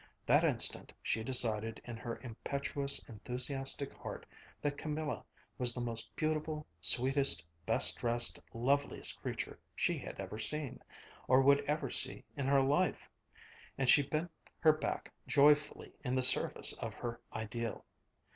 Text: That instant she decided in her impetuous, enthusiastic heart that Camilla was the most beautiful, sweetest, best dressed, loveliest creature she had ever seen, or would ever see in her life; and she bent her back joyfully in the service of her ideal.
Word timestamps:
That 0.25 0.43
instant 0.43 0.91
she 1.03 1.23
decided 1.23 1.79
in 1.85 1.95
her 1.95 2.17
impetuous, 2.23 3.07
enthusiastic 3.07 3.93
heart 3.93 4.25
that 4.59 4.75
Camilla 4.75 5.23
was 5.59 5.75
the 5.75 5.79
most 5.79 6.15
beautiful, 6.15 6.65
sweetest, 6.79 7.45
best 7.67 7.99
dressed, 7.99 8.39
loveliest 8.51 9.21
creature 9.21 9.59
she 9.75 9.99
had 9.99 10.19
ever 10.19 10.39
seen, 10.39 10.81
or 11.27 11.43
would 11.43 11.59
ever 11.65 11.91
see 11.91 12.23
in 12.35 12.47
her 12.47 12.63
life; 12.63 13.07
and 13.77 13.87
she 13.91 14.01
bent 14.01 14.31
her 14.57 14.73
back 14.73 15.13
joyfully 15.27 15.91
in 16.03 16.15
the 16.15 16.23
service 16.23 16.73
of 16.73 16.95
her 16.95 17.21
ideal. 17.31 17.85